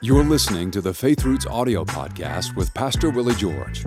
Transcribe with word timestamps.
You're 0.00 0.24
listening 0.24 0.70
to 0.72 0.80
the 0.80 0.92
Faith 0.92 1.24
Roots 1.24 1.46
audio 1.46 1.84
podcast 1.84 2.56
with 2.56 2.74
Pastor 2.74 3.10
Willie 3.10 3.34
George. 3.34 3.84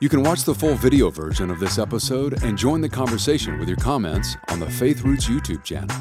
You 0.00 0.08
can 0.08 0.22
watch 0.22 0.44
the 0.44 0.54
full 0.54 0.74
video 0.74 1.10
version 1.10 1.50
of 1.50 1.58
this 1.58 1.78
episode 1.78 2.44
and 2.44 2.56
join 2.56 2.80
the 2.80 2.88
conversation 2.88 3.58
with 3.58 3.68
your 3.68 3.78
comments 3.78 4.36
on 4.48 4.60
the 4.60 4.70
Faith 4.70 5.02
Roots 5.02 5.26
YouTube 5.26 5.64
channel. 5.64 5.96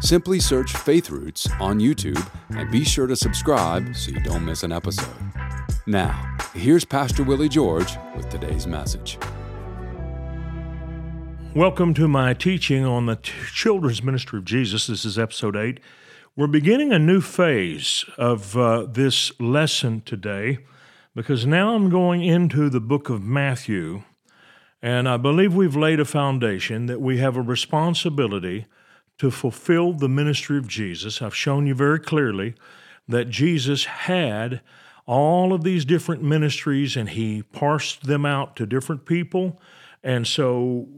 Simply 0.00 0.38
search 0.38 0.72
Faith 0.72 1.10
Roots 1.10 1.48
on 1.60 1.80
YouTube 1.80 2.24
and 2.50 2.70
be 2.70 2.84
sure 2.84 3.06
to 3.06 3.16
subscribe 3.16 3.96
so 3.96 4.12
you 4.12 4.20
don't 4.20 4.44
miss 4.44 4.62
an 4.62 4.70
episode. 4.70 5.14
Now, 5.86 6.36
here's 6.54 6.84
Pastor 6.84 7.24
Willie 7.24 7.48
George 7.48 7.96
with 8.16 8.28
today's 8.28 8.68
message. 8.68 9.18
Welcome 11.54 11.92
to 11.94 12.08
my 12.08 12.32
teaching 12.34 12.84
on 12.84 13.06
the 13.06 13.16
children's 13.16 14.02
ministry 14.02 14.38
of 14.38 14.44
Jesus. 14.44 14.86
This 14.86 15.04
is 15.04 15.18
episode 15.18 15.56
8. 15.56 15.80
We're 16.34 16.46
beginning 16.46 16.94
a 16.94 16.98
new 16.98 17.20
phase 17.20 18.06
of 18.16 18.56
uh, 18.56 18.86
this 18.86 19.38
lesson 19.38 20.00
today 20.00 20.60
because 21.14 21.44
now 21.44 21.74
I'm 21.74 21.90
going 21.90 22.24
into 22.24 22.70
the 22.70 22.80
book 22.80 23.10
of 23.10 23.22
Matthew, 23.22 24.04
and 24.80 25.06
I 25.06 25.18
believe 25.18 25.54
we've 25.54 25.76
laid 25.76 26.00
a 26.00 26.06
foundation 26.06 26.86
that 26.86 27.02
we 27.02 27.18
have 27.18 27.36
a 27.36 27.42
responsibility 27.42 28.64
to 29.18 29.30
fulfill 29.30 29.92
the 29.92 30.08
ministry 30.08 30.56
of 30.56 30.66
Jesus. 30.66 31.20
I've 31.20 31.36
shown 31.36 31.66
you 31.66 31.74
very 31.74 32.00
clearly 32.00 32.54
that 33.06 33.28
Jesus 33.28 33.84
had 33.84 34.62
all 35.04 35.52
of 35.52 35.64
these 35.64 35.84
different 35.84 36.22
ministries 36.22 36.96
and 36.96 37.10
he 37.10 37.42
parsed 37.42 38.04
them 38.04 38.24
out 38.24 38.56
to 38.56 38.64
different 38.64 39.04
people. 39.04 39.60
And 40.02 40.26
so 40.26 40.88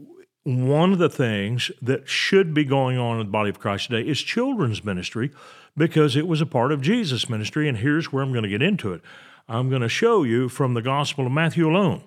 one 0.45 0.93
of 0.93 0.99
the 0.99 1.09
things 1.09 1.71
that 1.81 2.07
should 2.07 2.53
be 2.53 2.63
going 2.63 2.99
on 2.99 3.19
in 3.19 3.25
the 3.25 3.31
body 3.31 3.49
of 3.49 3.59
Christ 3.59 3.89
today 3.89 4.07
is 4.07 4.21
children's 4.21 4.83
ministry 4.85 5.31
because 5.75 6.15
it 6.15 6.27
was 6.27 6.39
a 6.39 6.45
part 6.45 6.71
of 6.71 6.81
Jesus' 6.81 7.27
ministry. 7.27 7.67
And 7.67 7.79
here's 7.79 8.13
where 8.13 8.23
I'm 8.23 8.31
going 8.31 8.43
to 8.43 8.49
get 8.49 8.61
into 8.61 8.93
it. 8.93 9.01
I'm 9.49 9.69
going 9.69 9.81
to 9.81 9.89
show 9.89 10.21
you 10.21 10.47
from 10.47 10.75
the 10.75 10.83
Gospel 10.83 11.25
of 11.25 11.31
Matthew 11.31 11.67
alone 11.67 12.03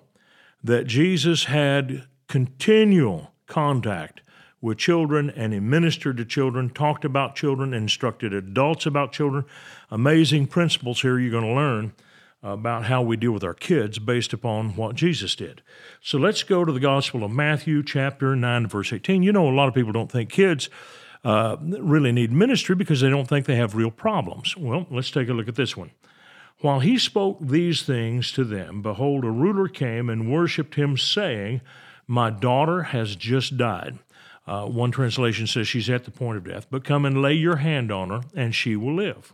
that 0.63 0.87
Jesus 0.87 1.45
had 1.45 2.07
continual 2.29 3.33
contact 3.45 4.21
with 4.61 4.77
children 4.77 5.29
and 5.31 5.51
he 5.51 5.59
ministered 5.59 6.15
to 6.17 6.25
children, 6.25 6.69
talked 6.69 7.03
about 7.03 7.35
children, 7.35 7.73
instructed 7.73 8.33
adults 8.33 8.85
about 8.85 9.11
children. 9.11 9.43
Amazing 9.91 10.47
principles 10.47 11.01
here 11.01 11.19
you're 11.19 11.31
going 11.31 11.43
to 11.43 11.53
learn 11.53 11.93
about 12.41 12.85
how 12.85 13.01
we 13.01 13.17
deal 13.17 13.31
with 13.31 13.43
our 13.43 13.53
kids 13.53 13.99
based 13.99 14.31
upon 14.31 14.75
what 14.75 14.95
Jesus 14.95 15.35
did. 15.35 15.61
So 16.01 16.17
let's 16.17 16.43
go 16.43 16.63
to 16.63 16.71
the 16.71 16.79
Gospel 16.79 17.23
of 17.23 17.31
Matthew, 17.31 17.83
chapter 17.83 18.35
9, 18.35 18.67
verse 18.67 18.93
18. 18.93 19.23
You 19.23 19.33
know, 19.33 19.49
a 19.49 19.51
lot 19.51 19.67
of 19.67 19.73
people 19.73 19.91
don't 19.91 20.11
think 20.11 20.29
kids 20.29 20.69
uh, 21.23 21.57
really 21.59 22.11
need 22.11 22.31
ministry 22.31 22.75
because 22.75 23.01
they 23.01 23.09
don't 23.09 23.27
think 23.27 23.45
they 23.45 23.57
have 23.57 23.75
real 23.75 23.91
problems. 23.91 24.55
Well, 24.55 24.87
let's 24.89 25.11
take 25.11 25.27
a 25.27 25.33
look 25.33 25.49
at 25.49 25.55
this 25.55 25.75
one. 25.75 25.91
While 26.61 26.81
he 26.81 26.97
spoke 26.97 27.37
these 27.41 27.83
things 27.83 28.31
to 28.33 28.43
them, 28.43 28.81
behold, 28.81 29.23
a 29.23 29.31
ruler 29.31 29.67
came 29.67 30.09
and 30.09 30.31
worshipped 30.31 30.75
him, 30.75 30.97
saying, 30.97 31.61
My 32.07 32.29
daughter 32.29 32.83
has 32.83 33.15
just 33.15 33.57
died. 33.57 33.99
Uh, 34.45 34.65
one 34.65 34.91
translation 34.91 35.45
says 35.45 35.67
she's 35.67 35.89
at 35.89 36.05
the 36.05 36.11
point 36.11 36.37
of 36.37 36.43
death, 36.43 36.67
but 36.69 36.83
come 36.83 37.05
and 37.05 37.21
lay 37.21 37.33
your 37.33 37.57
hand 37.57 37.91
on 37.91 38.09
her, 38.09 38.21
and 38.35 38.55
she 38.55 38.75
will 38.75 38.95
live. 38.95 39.33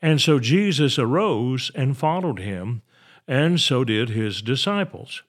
And 0.00 0.20
so 0.20 0.38
Jesus 0.38 0.98
arose 0.98 1.70
and 1.74 1.96
followed 1.96 2.38
him, 2.38 2.82
and 3.26 3.60
so 3.60 3.84
did 3.84 4.10
his 4.10 4.42
disciples. 4.42 5.22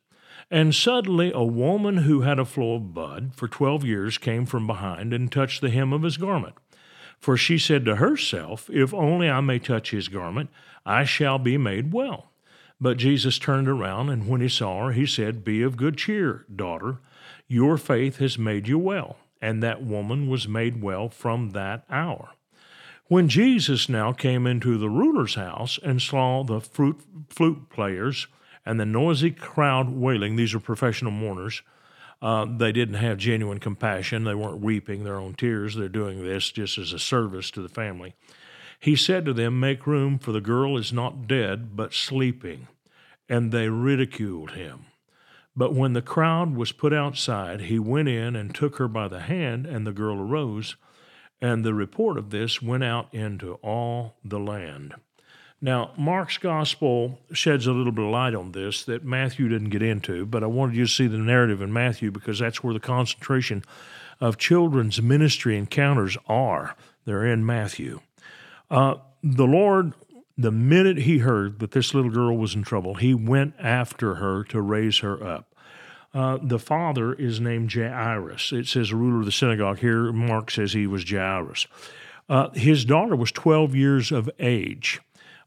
And 0.52 0.74
suddenly 0.74 1.32
a 1.34 1.44
woman 1.44 1.98
who 1.98 2.22
had 2.22 2.40
a 2.40 2.46
flow 2.46 2.76
of 2.76 2.94
blood 2.94 3.34
for 3.36 3.48
twelve 3.48 3.84
years 3.84 4.18
came 4.18 4.46
from 4.46 4.68
behind 4.68 5.14
and 5.14 5.32
touched 5.32 5.62
the 5.62 5.70
hem 5.70 5.94
of 5.94 6.04
his 6.04 6.18
garment. 6.18 6.56
For 7.20 7.36
she 7.36 7.58
said 7.58 7.86
to 7.86 7.98
herself, 7.98 8.70
If 8.72 8.94
only 8.94 9.30
I 9.30 9.42
may 9.42 9.60
touch 9.60 9.92
his 9.92 10.08
garment, 10.08 10.50
I 10.86 11.04
shall 11.04 11.38
be 11.38 11.58
made 11.58 11.92
well. 11.92 12.32
But 12.82 12.98
Jesus 12.98 13.38
turned 13.38 13.68
around, 13.68 14.10
and 14.10 14.28
when 14.28 14.40
he 14.40 14.48
saw 14.48 14.86
her, 14.86 14.92
he 14.94 15.06
said, 15.06 15.44
Be 15.44 15.62
of 15.62 15.78
good 15.78 15.98
cheer, 15.98 16.46
daughter. 16.54 17.00
Your 17.48 17.78
faith 17.78 18.18
has 18.18 18.40
made 18.40 18.68
you 18.68 18.80
well. 18.80 19.18
And 19.42 19.62
that 19.62 19.84
woman 19.84 20.30
was 20.30 20.48
made 20.48 20.82
well 20.82 21.10
from 21.10 21.52
that 21.52 21.84
hour. 21.90 22.30
When 23.10 23.28
Jesus 23.28 23.90
now 23.90 24.14
came 24.14 24.46
into 24.46 24.78
the 24.78 24.88
ruler's 24.88 25.34
house 25.34 25.80
and 25.82 26.00
saw 26.00 26.44
the 26.44 26.62
fruit, 26.62 27.02
flute 27.28 27.68
players 27.72 28.28
and 28.64 28.80
the 28.80 28.86
noisy 28.86 29.32
crowd 29.32 29.90
wailing, 29.90 30.36
these 30.36 30.54
are 30.54 30.60
professional 30.60 31.12
mourners. 31.12 31.64
Uh, 32.22 32.46
they 32.46 32.72
didn't 32.72 33.02
have 33.02 33.18
genuine 33.18 33.58
compassion. 33.58 34.26
They 34.26 34.36
weren't 34.36 34.62
weeping 34.62 35.04
their 35.04 35.16
own 35.16 35.34
tears. 35.34 35.74
They're 35.74 35.90
doing 35.90 36.24
this 36.24 36.52
just 36.52 36.78
as 36.78 36.94
a 36.94 37.00
service 37.00 37.50
to 37.52 37.64
the 37.64 37.68
family. 37.68 38.14
He 38.80 38.96
said 38.96 39.26
to 39.26 39.34
them, 39.34 39.60
Make 39.60 39.88
room, 39.88 40.20
for 40.20 40.32
the 40.32 40.40
girl 40.40 40.78
is 40.78 40.94
not 40.94 41.28
dead, 41.28 41.76
but 41.76 41.96
sleeping. 41.96 42.68
And 43.28 43.52
they 43.52 43.70
ridiculed 43.70 44.52
him. 44.52 44.86
But 45.56 45.74
when 45.74 45.94
the 45.94 46.04
crowd 46.04 46.56
was 46.56 46.72
put 46.72 46.94
outside, 46.94 47.62
he 47.62 47.80
went 47.80 48.08
in 48.08 48.36
and 48.36 48.54
took 48.54 48.76
her 48.76 48.88
by 48.88 49.08
the 49.08 49.22
hand, 49.22 49.66
and 49.66 49.88
the 49.88 49.92
girl 49.92 50.22
arose. 50.22 50.76
And 51.42 51.64
the 51.64 51.74
report 51.74 52.18
of 52.18 52.32
this 52.32 52.62
went 52.62 52.84
out 52.84 53.14
into 53.14 53.54
all 53.56 54.16
the 54.24 54.40
land. 54.40 54.96
Now, 55.62 55.92
Mark's 55.98 56.38
gospel 56.38 57.20
sheds 57.34 57.68
a 57.68 57.74
little 57.74 57.92
bit 57.92 58.06
of 58.06 58.12
light 58.12 58.34
on 58.34 58.54
this 58.54 58.84
that 58.84 59.04
Matthew 59.04 59.50
didn't 59.50 59.70
get 59.70 59.82
into, 59.82 60.26
but 60.26 60.44
I 60.44 60.48
wanted 60.48 60.76
you 60.76 60.86
to 60.86 60.92
see 60.92 61.08
the 61.08 61.18
narrative 61.18 61.62
in 61.62 61.74
Matthew 61.74 62.12
because 62.12 62.40
that's 62.40 62.64
where 62.64 62.74
the 62.74 62.80
concentration 62.80 63.64
of 64.22 64.38
children's 64.38 65.02
ministry 65.02 65.58
encounters 65.58 66.18
are. 66.28 66.76
They're 67.06 67.26
in 67.26 67.46
Matthew. 67.46 68.00
Uh, 68.72 68.96
the 69.22 69.46
Lord, 69.46 69.94
the 70.38 70.52
minute 70.52 71.00
he 71.00 71.20
heard 71.20 71.60
that 71.60 71.72
this 71.72 71.94
little 71.94 72.12
girl 72.12 72.38
was 72.38 72.56
in 72.56 72.64
trouble, 72.64 72.96
he 72.96 73.14
went 73.14 73.56
after 73.60 74.16
her 74.16 74.46
to 74.46 74.62
raise 74.62 75.00
her 75.00 75.22
up. 75.22 75.49
Uh, 76.14 76.40
the 76.42 76.60
father 76.60 77.14
is 77.14 77.40
named 77.40 77.72
Jairus. 77.72 78.52
It 78.52 78.68
says 78.68 78.92
ruler 78.92 79.20
of 79.20 79.26
the 79.26 79.32
synagogue. 79.32 79.80
Here, 79.80 80.12
Mark 80.12 80.50
says 80.50 80.74
he 80.74 80.88
was 80.88 81.10
Jairus. 81.10 81.68
Uh, 82.28 82.50
his 82.52 82.86
daughter 82.86 83.16
was 83.16 83.32
12 83.32 83.76
years 83.76 84.12
of 84.12 84.30
age. 84.40 85.00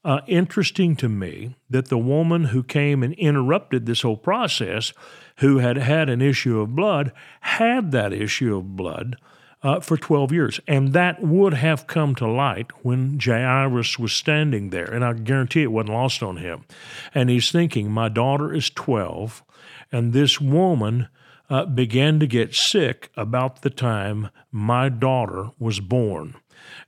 Uh, 0.04 0.20
interesting 0.26 0.96
to 0.96 1.08
me 1.08 1.54
that 1.70 1.88
the 1.88 1.98
woman 1.98 2.46
who 2.46 2.62
came 2.62 3.02
and 3.02 3.14
interrupted 3.14 3.86
this 3.86 4.02
whole 4.02 4.16
process, 4.16 4.92
who 5.36 5.58
had 5.58 5.76
had 5.76 6.08
an 6.08 6.20
issue 6.20 6.60
of 6.60 6.74
blood, 6.74 7.12
had 7.40 7.92
that 7.92 8.12
issue 8.12 8.56
of 8.56 8.76
blood 8.76 9.16
uh, 9.62 9.78
for 9.78 9.96
12 9.96 10.32
years. 10.32 10.60
And 10.66 10.92
that 10.92 11.22
would 11.22 11.54
have 11.54 11.86
come 11.86 12.16
to 12.16 12.26
light 12.26 12.70
when 12.84 13.18
Jairus 13.20 13.98
was 13.98 14.12
standing 14.12 14.70
there. 14.70 14.92
And 14.92 15.04
I 15.04 15.12
guarantee 15.12 15.62
it 15.62 15.72
wasn't 15.72 15.94
lost 15.94 16.22
on 16.22 16.38
him. 16.38 16.64
And 17.14 17.30
he's 17.30 17.52
thinking, 17.52 17.90
My 17.90 18.08
daughter 18.08 18.52
is 18.52 18.70
12 18.70 19.44
and 19.92 20.12
this 20.12 20.40
woman 20.40 21.08
uh, 21.50 21.66
began 21.66 22.18
to 22.18 22.26
get 22.26 22.54
sick 22.54 23.10
about 23.16 23.62
the 23.62 23.70
time 23.70 24.30
my 24.50 24.88
daughter 24.88 25.50
was 25.58 25.80
born. 25.80 26.34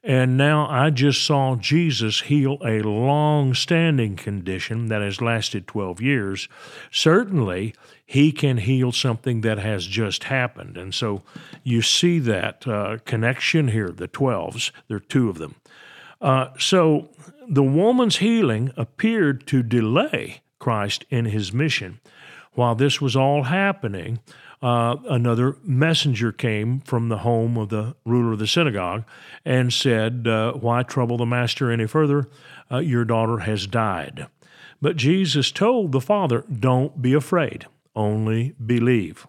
And 0.02 0.36
now 0.36 0.66
I 0.68 0.90
just 0.90 1.24
saw 1.24 1.56
Jesus 1.56 2.22
heal 2.22 2.58
a 2.64 2.80
long 2.80 3.54
standing 3.54 4.16
condition 4.16 4.86
that 4.88 5.02
has 5.02 5.20
lasted 5.20 5.66
12 5.66 6.00
years. 6.00 6.48
Certainly, 6.90 7.74
he 8.06 8.32
can 8.32 8.58
heal 8.58 8.92
something 8.92 9.40
that 9.40 9.58
has 9.58 9.86
just 9.86 10.24
happened. 10.24 10.76
And 10.76 10.94
so 10.94 11.22
you 11.62 11.82
see 11.82 12.18
that 12.20 12.66
uh, 12.66 12.98
connection 13.04 13.68
here, 13.68 13.88
the 13.88 14.08
12s, 14.08 14.70
there 14.88 14.98
are 14.98 15.00
two 15.00 15.28
of 15.28 15.38
them. 15.38 15.56
Uh, 16.20 16.48
so 16.58 17.10
the 17.48 17.62
woman's 17.62 18.16
healing 18.16 18.72
appeared 18.76 19.46
to 19.48 19.62
delay 19.62 20.42
Christ 20.58 21.04
in 21.10 21.26
his 21.26 21.52
mission. 21.52 22.00
While 22.54 22.74
this 22.74 23.00
was 23.00 23.16
all 23.16 23.44
happening, 23.44 24.20
uh, 24.62 24.96
another 25.10 25.56
messenger 25.62 26.32
came 26.32 26.80
from 26.80 27.08
the 27.08 27.18
home 27.18 27.56
of 27.58 27.68
the 27.68 27.96
ruler 28.06 28.32
of 28.32 28.38
the 28.38 28.46
synagogue 28.46 29.04
and 29.44 29.72
said, 29.72 30.26
uh, 30.26 30.52
Why 30.52 30.82
trouble 30.82 31.18
the 31.18 31.26
master 31.26 31.70
any 31.70 31.86
further? 31.86 32.28
Uh, 32.70 32.78
your 32.78 33.04
daughter 33.04 33.38
has 33.38 33.66
died. 33.66 34.26
But 34.80 34.96
Jesus 34.96 35.50
told 35.50 35.92
the 35.92 36.00
father, 36.00 36.44
Don't 36.50 37.02
be 37.02 37.12
afraid, 37.12 37.66
only 37.94 38.54
believe. 38.64 39.26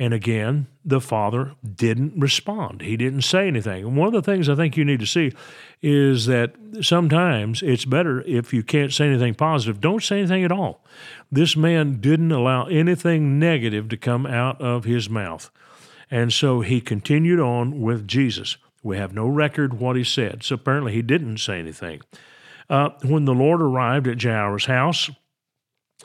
And 0.00 0.14
again, 0.14 0.68
the 0.84 1.00
father 1.00 1.56
didn't 1.74 2.12
respond. 2.16 2.82
He 2.82 2.96
didn't 2.96 3.22
say 3.22 3.48
anything. 3.48 3.84
And 3.84 3.96
one 3.96 4.06
of 4.06 4.12
the 4.12 4.22
things 4.22 4.48
I 4.48 4.54
think 4.54 4.76
you 4.76 4.84
need 4.84 5.00
to 5.00 5.06
see 5.06 5.32
is 5.82 6.26
that 6.26 6.54
sometimes 6.82 7.62
it's 7.62 7.84
better 7.84 8.22
if 8.22 8.54
you 8.54 8.62
can't 8.62 8.92
say 8.92 9.08
anything 9.08 9.34
positive, 9.34 9.80
don't 9.80 10.02
say 10.02 10.20
anything 10.20 10.44
at 10.44 10.52
all. 10.52 10.84
This 11.32 11.56
man 11.56 12.00
didn't 12.00 12.30
allow 12.30 12.66
anything 12.66 13.40
negative 13.40 13.88
to 13.88 13.96
come 13.96 14.24
out 14.24 14.60
of 14.60 14.84
his 14.84 15.10
mouth. 15.10 15.50
And 16.10 16.32
so 16.32 16.60
he 16.60 16.80
continued 16.80 17.40
on 17.40 17.80
with 17.80 18.06
Jesus. 18.06 18.56
We 18.84 18.96
have 18.98 19.12
no 19.12 19.26
record 19.26 19.80
what 19.80 19.96
he 19.96 20.04
said. 20.04 20.44
So 20.44 20.54
apparently 20.54 20.92
he 20.92 21.02
didn't 21.02 21.38
say 21.38 21.58
anything. 21.58 22.02
Uh, 22.70 22.90
when 23.02 23.24
the 23.24 23.34
Lord 23.34 23.60
arrived 23.60 24.06
at 24.06 24.22
Jairus' 24.22 24.66
house, 24.66 25.10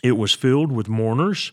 it 0.02 0.14
was 0.14 0.34
filled 0.34 0.72
with 0.72 0.90
mourners 0.90 1.52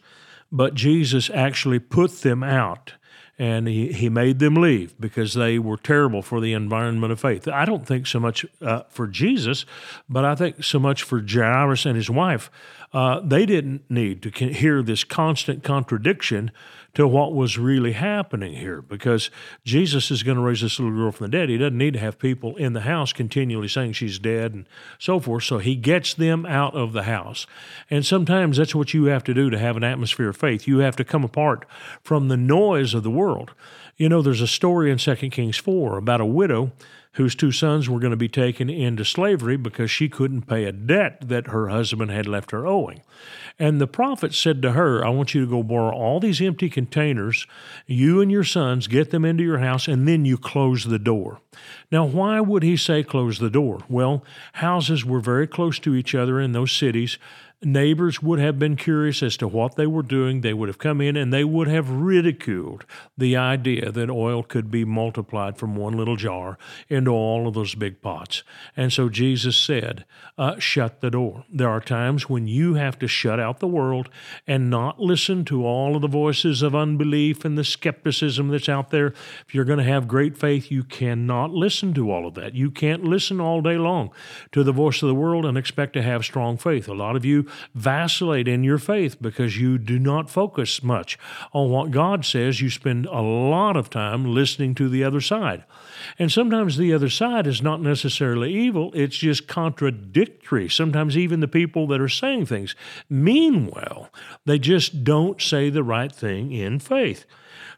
but 0.52 0.75
Jesus 0.75 1.31
actually 1.31 1.79
put 1.79 2.20
them 2.23 2.43
out. 2.43 2.94
and 3.41 3.67
he, 3.67 3.91
he 3.91 4.11
made 4.11 4.38
them 4.38 4.55
leave 4.55 4.94
because 5.00 5.32
they 5.32 5.58
were 5.58 5.79
terrible 5.79 6.20
for 6.20 6.43
the 6.43 6.52
environment 6.52 7.11
of 7.11 7.19
faith. 7.19 7.49
I 7.49 7.64
don't 7.64 7.87
think 7.87 8.06
so 8.06 8.20
much 8.20 8.44
uh, 8.61 8.82
for 8.91 9.06
Jesus, 9.06 9.64
but 10.11 10.26
I 10.26 10.35
think 10.35 10.62
so 10.62 10.79
much 10.79 11.02
for 11.02 11.25
Jairus 11.26 11.87
and 11.87 11.97
his 11.97 12.11
wife. 12.11 12.50
Uh, 12.93 13.20
they 13.20 13.47
didn't 13.47 13.91
need 13.91 14.23
to 14.25 14.31
hear 14.31 14.82
this 14.82 15.05
constant 15.05 15.64
contradiction 15.64 16.50
to 16.95 17.07
what 17.07 17.35
was 17.35 17.59
really 17.59 17.93
happening 17.93 18.55
here 18.55 18.83
because 18.83 19.31
Jesus 19.65 20.11
is 20.11 20.23
going 20.23 20.37
to 20.37 20.43
raise 20.43 20.61
this 20.61 20.79
little 20.79 20.95
girl 20.95 21.13
from 21.13 21.27
the 21.27 21.39
dead. 21.39 21.49
He 21.49 21.59
doesn't 21.59 21.79
need 21.79 21.95
to 21.95 22.01
have 22.01 22.19
people 22.19 22.57
in 22.57 22.73
the 22.73 22.81
house 22.81 23.13
continually 23.13 23.69
saying 23.69 23.93
she's 23.93 24.19
dead 24.19 24.53
and 24.53 24.67
so 24.99 25.21
forth. 25.21 25.45
So 25.45 25.59
he 25.59 25.77
gets 25.77 26.15
them 26.15 26.45
out 26.47 26.75
of 26.75 26.93
the 26.93 27.05
house. 27.05 27.47
And 27.89 28.05
sometimes 28.05 28.57
that's 28.57 28.75
what 28.75 28.93
you 28.93 29.05
have 29.05 29.25
to 29.25 29.35
do 29.35 29.51
to 29.51 29.59
have 29.59 29.77
an 29.77 29.85
atmosphere 29.85 30.31
of 30.31 30.37
faith. 30.37 30.67
You 30.67 30.79
have 30.79 30.97
to 30.97 31.05
come 31.05 31.25
apart 31.25 31.65
from 32.03 32.29
the 32.29 32.37
noise 32.37 32.95
of 32.95 33.03
the 33.03 33.11
world. 33.11 33.53
You 33.97 34.09
know, 34.09 34.23
there's 34.23 34.41
a 34.41 34.47
story 34.47 34.91
in 34.91 34.99
2 34.99 35.15
Kings 35.31 35.59
4 35.59 35.99
about 35.99 36.21
a 36.21 36.27
widow 36.27 36.73
whose 37.20 37.34
two 37.34 37.52
sons 37.52 37.87
were 37.87 38.00
going 38.00 38.12
to 38.12 38.17
be 38.17 38.28
taken 38.28 38.70
into 38.70 39.05
slavery 39.05 39.58
because 39.58 39.90
she 39.90 40.08
couldn't 40.08 40.49
pay 40.49 40.64
a 40.64 40.72
debt 40.72 41.28
that 41.28 41.49
her 41.49 41.69
husband 41.69 42.11
had 42.11 42.26
left 42.26 42.50
her 42.50 42.67
owing. 42.67 43.02
And 43.58 43.78
the 43.78 43.87
prophet 43.87 44.32
said 44.32 44.62
to 44.62 44.72
her, 44.72 45.05
I 45.05 45.11
want 45.11 45.34
you 45.34 45.43
to 45.43 45.50
go 45.50 45.62
borrow 45.62 45.94
all 45.94 46.19
these 46.19 46.40
empty 46.40 46.70
containers, 46.70 47.46
you 47.87 48.22
and 48.22 48.32
your 48.32 48.43
sons 48.43 48.87
get 48.87 49.11
them 49.11 49.26
into 49.26 49.44
your 49.44 49.58
house, 49.58 49.87
and 49.87 50.08
then 50.08 50.25
you 50.25 50.38
close 50.38 50.84
the 50.84 50.99
door. 50.99 51.43
Now, 51.93 52.06
why 52.06 52.40
would 52.40 52.62
he 52.62 52.78
say 52.78 53.02
close 53.02 53.38
the 53.38 53.50
door? 53.50 53.81
Well, 53.87 54.25
houses 54.55 55.05
were 55.05 55.20
very 55.20 55.46
close 55.46 55.78
to 55.81 55.94
each 55.94 56.14
other 56.14 56.40
in 56.40 56.52
those 56.52 56.72
cities. 56.72 57.19
Neighbors 57.62 58.23
would 58.23 58.39
have 58.39 58.59
been 58.59 58.75
curious 58.75 59.23
as 59.23 59.37
to 59.37 59.47
what 59.47 59.77
they 59.77 59.87
were 59.87 60.03
doing. 60.03 60.41
They 60.41 60.55
would 60.55 60.71
have 60.71 60.79
come 60.79 61.03
in 61.03 61.15
and 61.15 61.31
they 61.31 61.45
would 61.45 61.69
have 61.69 61.91
ridiculed 61.91 62.87
the 63.19 63.37
idea 63.37 63.93
that 63.93 64.09
oil 64.09 64.43
could 64.43 64.71
be 64.71 64.87
multiplied 64.87 65.59
from 65.59 65.77
one 65.77 65.95
little 65.95 66.17
jar 66.17 66.57
into 66.89 67.11
all 67.11 67.47
of 67.47 67.53
those 67.53 67.75
big 67.75 68.01
pots. 68.01 68.45
And 68.79 68.91
so 68.91 69.11
Jesus 69.11 69.59
said, 69.59 70.07
uh, 70.39 70.59
Shut 70.59 71.03
the 71.03 71.11
door. 71.11 71.45
There 71.53 71.69
are 71.69 71.83
times 71.83 72.31
when 72.31 72.49
you 72.49 72.75
have 72.75 72.99
to 73.01 73.07
shut 73.07 73.39
out 73.39 73.61
the 73.61 73.67
world 73.67 74.09
and 74.47 74.71
not 74.71 74.99
listen 74.99 75.45
to 75.45 75.67
all 75.67 75.97
of 75.97 76.01
the 76.01 76.09
voices 76.09 76.63
of 76.63 76.75
unbelief 76.75 77.45
and 77.45 77.59
the 77.59 77.65
skepticism 77.65 78.49
that's 78.49 78.71
out 78.71 78.89
there. 78.89 79.09
If 79.47 79.55
you're 79.55 79.67
going 79.67 79.81
to 79.81 79.85
have 79.85 80.09
great 80.09 80.39
faith, 80.39 80.71
you 80.71 80.83
cannot 80.83 81.51
listen 81.51 81.93
to 81.93 82.11
all 82.11 82.27
of 82.27 82.33
that. 82.37 82.55
You 82.55 82.71
can't 82.71 83.05
listen 83.05 83.39
all 83.39 83.61
day 83.61 83.77
long 83.77 84.13
to 84.53 84.65
the 84.65 84.73
voice 84.73 85.03
of 85.03 85.09
the 85.09 85.15
world 85.15 85.45
and 85.45 85.59
expect 85.59 85.93
to 85.93 86.03
have 86.03 86.25
strong 86.25 86.56
faith. 86.56 86.89
A 86.89 86.95
lot 86.95 87.17
of 87.17 87.27
you 87.27 87.50
vacillate 87.75 88.49
in 88.49 88.64
your 88.64 88.79
faith 88.79 89.20
because 89.20 89.58
you 89.58 89.79
do 89.79 89.99
not 89.99 90.31
focus 90.31 90.82
much 90.82 91.19
on 91.52 91.70
what 91.70 91.91
God 91.91 92.25
says. 92.25 92.61
You 92.61 92.70
spend 92.70 93.06
a 93.06 93.20
lot 93.20 93.76
of 93.76 93.91
time 93.91 94.25
listening 94.35 94.75
to 94.76 94.88
the 94.88 95.05
other 95.05 95.20
side. 95.20 95.64
And 96.19 96.31
sometimes 96.31 96.76
the 96.76 96.93
other 96.93 97.08
side 97.08 97.47
is 97.47 97.62
not 97.62 97.81
necessarily 97.81 98.52
evil, 98.55 98.91
it's 98.94 99.17
just 99.17 99.49
contradictory. 99.49 100.69
Sometimes 100.69 101.17
even 101.17 101.41
the 101.41 101.49
people 101.49 101.87
that 101.88 102.00
are 102.00 102.08
saying 102.08 102.47
things 102.47 102.75
mean 103.08 103.67
well, 103.67 104.11
they 104.46 104.58
just 104.58 105.05
don't 105.05 105.41
say 105.41 105.70
the 105.70 105.82
right 105.82 106.12
thing 106.12 106.53
in 106.53 106.79
faith. 106.79 107.26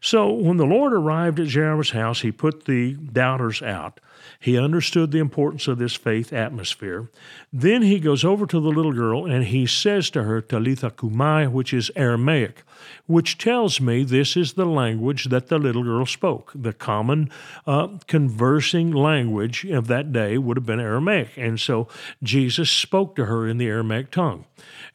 So 0.01 0.31
when 0.31 0.57
the 0.57 0.65
Lord 0.65 0.93
arrived 0.93 1.39
at 1.39 1.51
Jairus' 1.51 1.91
house, 1.91 2.21
he 2.21 2.31
put 2.31 2.65
the 2.65 2.93
doubters 2.93 3.61
out. 3.61 3.99
He 4.39 4.57
understood 4.57 5.11
the 5.11 5.19
importance 5.19 5.67
of 5.67 5.77
this 5.77 5.95
faith 5.95 6.33
atmosphere. 6.33 7.09
Then 7.51 7.81
he 7.81 7.99
goes 7.99 8.23
over 8.23 8.45
to 8.45 8.59
the 8.59 8.69
little 8.69 8.93
girl 8.93 9.25
and 9.25 9.45
he 9.45 9.65
says 9.65 10.09
to 10.11 10.23
her, 10.23 10.41
Talitha 10.41 10.91
Cumi, 10.91 11.47
which 11.47 11.73
is 11.73 11.91
Aramaic, 11.95 12.63
which 13.05 13.37
tells 13.37 13.79
me 13.79 14.03
this 14.03 14.35
is 14.35 14.53
the 14.53 14.65
language 14.65 15.25
that 15.25 15.47
the 15.47 15.59
little 15.59 15.83
girl 15.83 16.05
spoke. 16.05 16.51
The 16.55 16.73
common 16.73 17.29
uh, 17.65 17.89
conversing 18.07 18.91
language 18.91 19.65
of 19.65 19.87
that 19.87 20.11
day 20.11 20.37
would 20.37 20.57
have 20.57 20.65
been 20.65 20.79
Aramaic. 20.79 21.37
And 21.37 21.59
so 21.59 21.87
Jesus 22.21 22.69
spoke 22.69 23.15
to 23.15 23.25
her 23.25 23.47
in 23.47 23.57
the 23.57 23.67
Aramaic 23.67 24.11
tongue. 24.11 24.45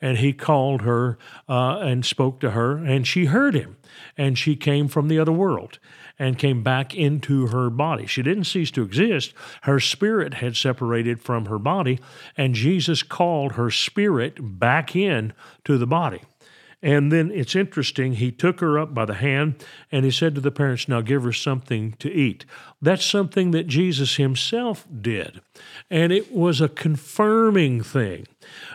And 0.00 0.19
he 0.19 0.32
called 0.32 0.82
her 0.82 1.19
uh, 1.48 1.78
and 1.78 2.04
spoke 2.04 2.40
to 2.40 2.52
her, 2.52 2.76
and 2.76 3.06
she 3.06 3.26
heard 3.26 3.54
him. 3.54 3.76
And 4.16 4.38
she 4.38 4.56
came 4.56 4.88
from 4.88 5.08
the 5.08 5.19
other 5.19 5.32
world 5.32 5.78
and 6.19 6.38
came 6.38 6.62
back 6.62 6.94
into 6.94 7.49
her 7.49 7.70
body. 7.70 8.06
She 8.06 8.23
didn't 8.23 8.44
cease 8.44 8.70
to 8.73 8.82
exist. 8.82 9.32
Her 9.62 9.81
spirit 9.81 10.35
had 10.35 10.56
separated 10.56 11.20
from 11.20 11.47
her 11.47 11.59
body, 11.59 12.00
and 12.37 12.55
Jesus 12.55 13.03
called 13.03 13.53
her 13.53 13.70
spirit 13.70 14.59
back 14.59 14.97
in 14.97 15.32
to 15.65 15.79
the 15.79 15.87
body. 15.87 16.23
And 16.81 17.11
then 17.11 17.32
it's 17.32 17.56
interesting, 17.56 18.15
he 18.15 18.31
took 18.31 18.61
her 18.61 18.79
up 18.79 18.94
by 18.94 19.05
the 19.05 19.15
hand 19.15 19.65
and 19.91 20.05
he 20.05 20.12
said 20.12 20.37
to 20.37 20.41
the 20.41 20.53
parents, 20.53 20.88
Now 20.88 21.00
give 21.00 21.25
her 21.25 21.32
something 21.32 21.94
to 21.99 22.12
eat. 22.12 22.44
That's 22.81 23.05
something 23.05 23.50
that 23.50 23.67
Jesus 23.67 24.15
himself 24.15 24.87
did. 25.00 25.41
And 25.91 26.12
it 26.12 26.31
was 26.32 26.61
a 26.61 26.69
confirming 26.69 27.82
thing. 27.82 28.26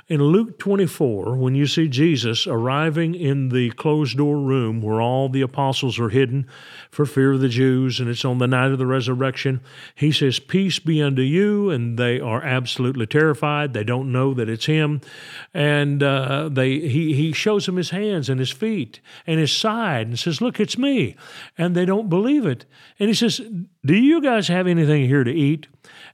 In 0.07 0.21
Luke 0.21 0.59
24, 0.59 1.37
when 1.37 1.55
you 1.55 1.65
see 1.65 1.87
Jesus 1.87 2.45
arriving 2.45 3.15
in 3.15 3.49
the 3.49 3.71
closed 3.71 4.17
door 4.17 4.37
room 4.37 4.81
where 4.81 5.01
all 5.01 5.29
the 5.29 5.41
apostles 5.41 5.99
are 5.99 6.09
hidden 6.09 6.47
for 6.91 7.05
fear 7.05 7.33
of 7.33 7.41
the 7.41 7.49
Jews, 7.49 7.99
and 7.99 8.09
it's 8.09 8.25
on 8.25 8.37
the 8.37 8.47
night 8.47 8.71
of 8.71 8.77
the 8.77 8.85
resurrection, 8.85 9.61
he 9.95 10.11
says, 10.11 10.39
Peace 10.39 10.79
be 10.79 11.01
unto 11.01 11.21
you. 11.21 11.69
And 11.69 11.97
they 11.97 12.19
are 12.19 12.43
absolutely 12.43 13.05
terrified. 13.05 13.73
They 13.73 13.83
don't 13.83 14.11
know 14.11 14.33
that 14.33 14.49
it's 14.49 14.65
him. 14.65 15.01
And 15.53 16.03
uh, 16.03 16.49
they, 16.49 16.79
he, 16.79 17.13
he 17.13 17.31
shows 17.31 17.65
them 17.65 17.77
his 17.77 17.91
hands 17.91 18.29
and 18.29 18.39
his 18.39 18.51
feet 18.51 18.99
and 19.25 19.39
his 19.39 19.51
side 19.51 20.07
and 20.07 20.19
says, 20.19 20.41
Look, 20.41 20.59
it's 20.59 20.77
me. 20.77 21.15
And 21.57 21.75
they 21.75 21.85
don't 21.85 22.09
believe 22.09 22.45
it. 22.45 22.65
And 22.99 23.09
he 23.09 23.15
says, 23.15 23.41
Do 23.85 23.95
you 23.95 24.21
guys 24.21 24.47
have 24.47 24.65
anything 24.65 25.07
here 25.07 25.23
to 25.23 25.31
eat? 25.31 25.67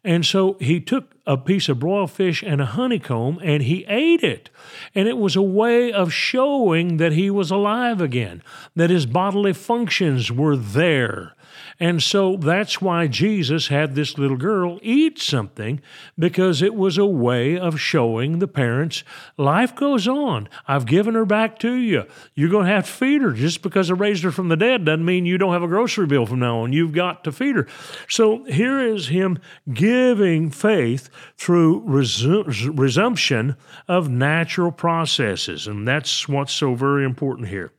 And 0.04 0.25
so 0.25 0.57
he 0.60 0.80
took 0.80 1.13
a 1.27 1.38
piece 1.38 1.69
of 1.69 1.80
broiled 1.80 2.10
fish 2.10 2.42
and 2.42 2.62
a 2.62 2.66
honeycomb 2.66 3.39
and 3.44 3.62
he 3.62 3.86
ate 3.88 4.24
it. 4.24 4.50
And 4.95 5.07
it 5.07 5.18
was 5.18 5.36
a 5.36 5.42
way 5.42 5.92
of 5.92 6.12
showing 6.12 6.98
that 6.98 7.12
he 7.12 7.30
was 7.30 7.51
alive 7.51 8.01
again, 8.01 8.42
that 8.75 8.89
his 8.89 9.06
bodily 9.06 9.54
functions 9.54 10.31
were 10.31 10.56
there. 10.56 11.36
And 11.80 12.01
so 12.04 12.36
that's 12.36 12.81
why 12.81 13.07
Jesus 13.07 13.68
had 13.68 13.96
this 13.96 14.18
little 14.18 14.38
girl 14.38 14.80
eat 14.81 15.19
something, 15.19 15.81
because 16.18 16.62
it 16.62 16.75
was 16.75 16.98
a 16.98 17.06
way 17.06 17.57
of 17.57 17.80
showing 17.80 18.40
the 18.40 18.48
parents 18.48 19.04
life 19.38 19.75
goes 19.75 20.07
on. 20.07 20.50
I've 20.68 20.86
given 20.86 21.16
her 21.16 21.25
back 21.25 21.60
to 21.60 21.74
you. 21.74 22.06
You're 22.36 22.50
going 22.50 22.66
to 22.66 22.72
have 22.72 22.86
to 22.86 22.92
feed 22.92 23.22
her. 23.22 23.31
Just 23.31 23.62
because 23.62 23.90
I 23.90 23.94
raised 23.94 24.24
her 24.24 24.31
from 24.31 24.50
the 24.50 24.57
dead 24.57 24.86
doesn't 24.86 25.06
mean 25.06 25.25
you 25.25 25.38
don't 25.38 25.54
have 25.54 25.63
a 25.63 25.68
grocery 25.68 26.07
bill 26.07 26.25
from 26.25 26.40
now 26.40 26.60
on. 26.60 26.74
You've 26.74 26.94
got 26.94 27.24
to 27.24 27.31
feed 27.31 27.56
her. 27.56 27.68
So 28.07 28.44
here 28.45 28.80
is 28.80 29.07
him 29.07 29.40
giving 29.74 30.50
faith 30.52 31.09
through 31.38 31.83
resu- 31.85 32.78
resumption 32.78 33.56
of 33.88 34.09
natural 34.09 34.71
processes. 34.71 35.68
And 35.68 35.88
that's 35.88 36.28
what's 36.28 36.54
so 36.54 36.76
very 36.76 37.06
important 37.06 37.47
here. 37.47 37.71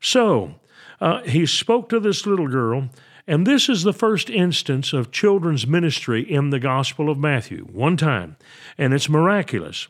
So, 0.00 0.54
uh, 1.00 1.22
he 1.22 1.46
spoke 1.46 1.88
to 1.90 2.00
this 2.00 2.26
little 2.26 2.48
girl 2.48 2.88
and 3.26 3.46
this 3.46 3.68
is 3.68 3.82
the 3.82 3.92
first 3.92 4.30
instance 4.30 4.92
of 4.92 5.10
children's 5.10 5.66
ministry 5.66 6.22
in 6.22 6.50
the 6.50 6.60
Gospel 6.60 7.10
of 7.10 7.18
Matthew, 7.18 7.64
one 7.64 7.96
time, 7.96 8.36
and 8.78 8.94
it's 8.94 9.08
miraculous. 9.08 9.88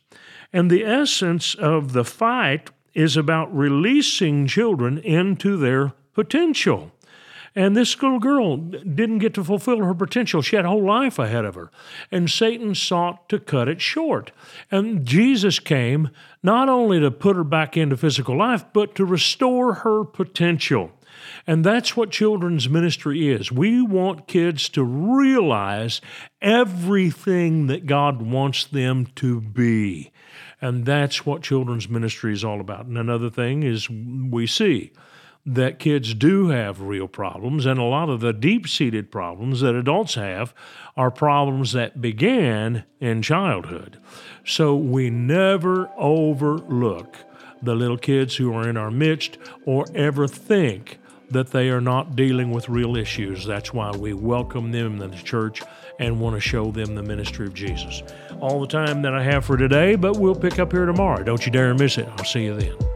And 0.52 0.70
the 0.70 0.84
essence 0.84 1.54
of 1.54 1.92
the 1.92 2.04
fight 2.04 2.70
is 2.94 3.16
about 3.16 3.54
releasing 3.54 4.46
children 4.46 4.98
into 4.98 5.58
their 5.58 5.92
potential. 6.14 6.92
And 7.56 7.74
this 7.74 8.00
little 8.02 8.18
girl 8.18 8.58
didn't 8.58 9.20
get 9.20 9.32
to 9.34 9.42
fulfill 9.42 9.82
her 9.82 9.94
potential. 9.94 10.42
She 10.42 10.56
had 10.56 10.66
a 10.66 10.68
whole 10.68 10.84
life 10.84 11.18
ahead 11.18 11.46
of 11.46 11.54
her. 11.54 11.70
And 12.12 12.30
Satan 12.30 12.74
sought 12.74 13.30
to 13.30 13.38
cut 13.40 13.66
it 13.66 13.80
short. 13.80 14.30
And 14.70 15.06
Jesus 15.06 15.58
came 15.58 16.10
not 16.42 16.68
only 16.68 17.00
to 17.00 17.10
put 17.10 17.34
her 17.34 17.44
back 17.44 17.74
into 17.74 17.96
physical 17.96 18.36
life, 18.36 18.66
but 18.74 18.94
to 18.96 19.06
restore 19.06 19.72
her 19.72 20.04
potential. 20.04 20.92
And 21.46 21.64
that's 21.64 21.96
what 21.96 22.10
children's 22.10 22.68
ministry 22.68 23.28
is. 23.28 23.50
We 23.50 23.80
want 23.80 24.28
kids 24.28 24.68
to 24.70 24.84
realize 24.84 26.02
everything 26.42 27.68
that 27.68 27.86
God 27.86 28.20
wants 28.20 28.66
them 28.66 29.06
to 29.16 29.40
be. 29.40 30.12
And 30.60 30.84
that's 30.84 31.24
what 31.24 31.42
children's 31.42 31.88
ministry 31.88 32.34
is 32.34 32.44
all 32.44 32.60
about. 32.60 32.84
And 32.84 32.98
another 32.98 33.30
thing 33.30 33.62
is 33.62 33.88
we 33.88 34.46
see 34.46 34.92
that 35.46 35.78
kids 35.78 36.12
do 36.12 36.48
have 36.48 36.80
real 36.80 37.06
problems, 37.06 37.66
and 37.66 37.78
a 37.78 37.84
lot 37.84 38.08
of 38.08 38.20
the 38.20 38.32
deep 38.32 38.66
seated 38.66 39.12
problems 39.12 39.60
that 39.60 39.76
adults 39.76 40.16
have 40.16 40.52
are 40.96 41.10
problems 41.10 41.72
that 41.72 42.00
began 42.00 42.84
in 43.00 43.22
childhood. 43.22 43.98
So 44.44 44.74
we 44.74 45.08
never 45.08 45.88
overlook 45.96 47.16
the 47.62 47.76
little 47.76 47.96
kids 47.96 48.36
who 48.36 48.52
are 48.54 48.68
in 48.68 48.76
our 48.76 48.90
midst 48.90 49.38
or 49.64 49.86
ever 49.94 50.26
think 50.26 50.98
that 51.30 51.52
they 51.52 51.68
are 51.70 51.80
not 51.80 52.16
dealing 52.16 52.50
with 52.50 52.68
real 52.68 52.96
issues. 52.96 53.44
That's 53.46 53.72
why 53.72 53.90
we 53.90 54.14
welcome 54.14 54.72
them 54.72 55.00
in 55.00 55.10
the 55.10 55.16
church 55.16 55.62
and 55.98 56.20
want 56.20 56.36
to 56.36 56.40
show 56.40 56.70
them 56.70 56.94
the 56.94 57.02
ministry 57.02 57.46
of 57.46 57.54
Jesus. 57.54 58.02
All 58.40 58.60
the 58.60 58.66
time 58.66 59.02
that 59.02 59.14
I 59.14 59.22
have 59.22 59.44
for 59.44 59.56
today, 59.56 59.96
but 59.96 60.18
we'll 60.18 60.34
pick 60.34 60.58
up 60.58 60.72
here 60.72 60.86
tomorrow. 60.86 61.22
Don't 61.22 61.44
you 61.46 61.52
dare 61.52 61.72
miss 61.74 61.98
it. 61.98 62.08
I'll 62.16 62.24
see 62.24 62.44
you 62.44 62.54
then. 62.54 62.95